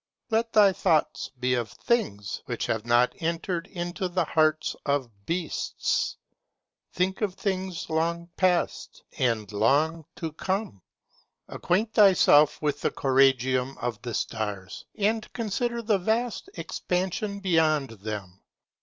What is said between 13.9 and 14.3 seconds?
the